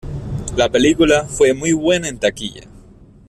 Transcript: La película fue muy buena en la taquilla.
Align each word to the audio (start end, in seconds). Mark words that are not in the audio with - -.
La 0.55 0.67
película 0.67 1.25
fue 1.25 1.53
muy 1.53 1.73
buena 1.73 2.07
en 2.07 2.15
la 2.15 2.21
taquilla. 2.21 2.63